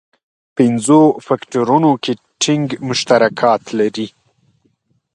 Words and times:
پنځو 0.57 1.01
فکټورونو 1.27 1.91
کې 2.03 2.13
ټینګ 2.41 2.67
مشترکات 2.87 3.63
لري. 3.79 4.07